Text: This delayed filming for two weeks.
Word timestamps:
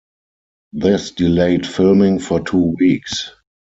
This 0.73 1.11
delayed 1.11 1.67
filming 1.67 2.17
for 2.17 2.39
two 2.43 2.73
weeks. 2.79 3.29